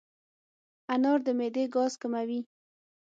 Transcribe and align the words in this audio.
انار 0.93 1.19
د 1.25 1.27
معدې 1.39 1.63
ګاز 1.75 1.93
کموي. 2.01 2.39